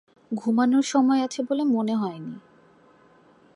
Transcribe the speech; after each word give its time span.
ঘুমানোর 0.31 0.83
সময় 0.83 1.21
আছে 1.21 1.39
বলে 1.49 1.63
মনে 1.63 1.95
হয়নি। 1.95 2.33